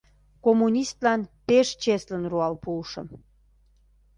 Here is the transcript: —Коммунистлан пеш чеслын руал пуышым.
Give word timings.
—Коммунистлан 0.45 1.21
пеш 1.47 1.67
чеслын 1.81 2.23
руал 2.31 2.53
пуышым. 2.63 3.07